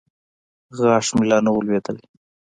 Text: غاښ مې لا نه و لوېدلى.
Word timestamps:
غاښ 0.77 1.07
مې 1.17 1.25
لا 1.29 1.37
نه 1.45 1.51
و 1.53 1.65
لوېدلى. 1.65 2.03